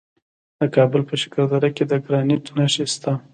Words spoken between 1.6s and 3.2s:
کې د ګرانیټ نښې شته.